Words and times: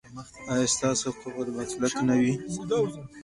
ایا 0.51 0.67
ستاسو 0.75 1.07
قفل 1.19 1.47
به 1.55 1.63
کلک 1.69 1.95
نه 2.07 2.15
وي؟ 2.21 2.33